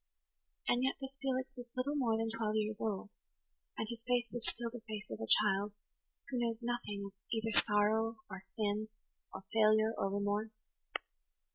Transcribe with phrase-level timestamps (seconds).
[0.67, 3.11] And yet this Felix was little more than twelve years old,
[3.77, 5.73] and his face was still the face of a child
[6.27, 8.87] who knows nothing of either sorrow or sin
[9.31, 10.57] or failure or remorse.